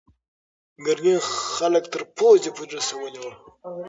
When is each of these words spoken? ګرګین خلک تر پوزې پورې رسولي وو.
ګرګین 0.85 1.19
خلک 1.55 1.83
تر 1.93 2.01
پوزې 2.15 2.51
پورې 2.55 2.71
رسولي 2.77 3.19
وو. 3.21 3.31